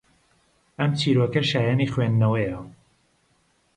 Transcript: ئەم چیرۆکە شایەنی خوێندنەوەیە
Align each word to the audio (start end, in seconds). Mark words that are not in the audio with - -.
ئەم 0.79 0.91
چیرۆکە 0.99 1.41
شایەنی 1.51 1.91
خوێندنەوەیە 1.93 2.57